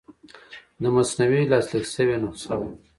د 0.81 0.83
مثنوي 0.95 1.41
لاسلیک 1.51 1.85
شوې 1.95 2.15
نسخه 2.23 2.55
وه. 2.59 2.69